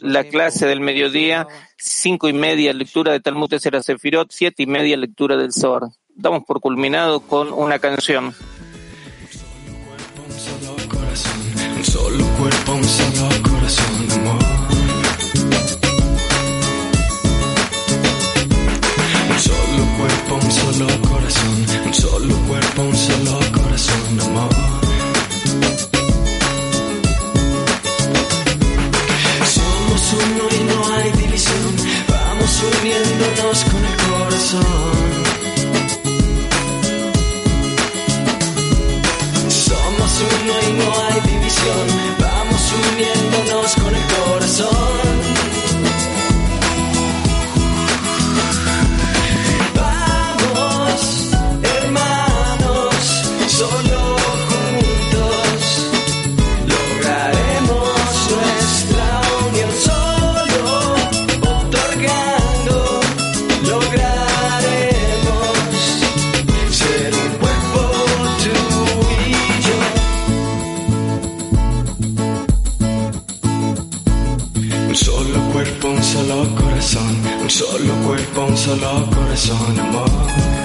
la 0.00 0.24
clase 0.24 0.66
del 0.66 0.80
mediodía. 0.80 1.46
5 1.78 2.28
y 2.28 2.32
media 2.34 2.74
lectura 2.74 3.12
de 3.12 3.20
Talmud 3.20 3.48
de 3.48 3.60
Sefirot. 3.60 4.30
7 4.30 4.62
y 4.62 4.66
media 4.66 4.98
lectura 4.98 5.36
del 5.36 5.54
Zohar. 5.54 5.84
Damos 6.14 6.44
por 6.44 6.60
culminado 6.60 7.20
con 7.20 7.54
una 7.54 7.78
canción. 7.78 8.34
Solo 20.76 21.00
corazón, 21.08 21.66
un 21.86 21.94
solo 21.94 22.34
cuerpo, 22.46 22.82
un 22.82 22.94
solo 22.94 23.38
corazón, 23.52 23.65
solo 78.66 79.06
corazón, 79.14 79.78
amor. 79.78 80.55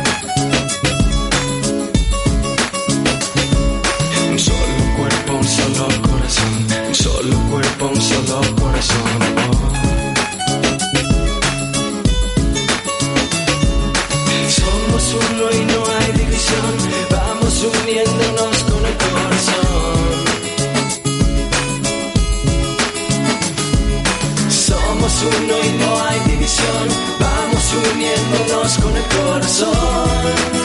Corazón. 29.15 30.60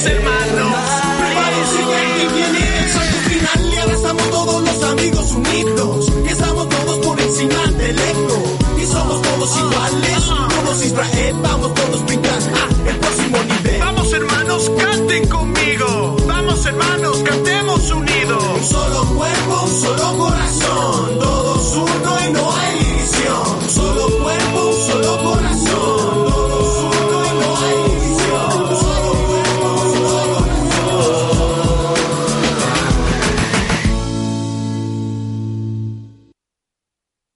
Mis 0.00 0.06
hermanos. 0.06 0.49